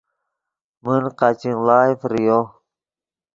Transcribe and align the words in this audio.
من 0.83 1.03
قاچین 1.19 1.55
ڑائے 1.65 1.93
فریو 2.01 2.39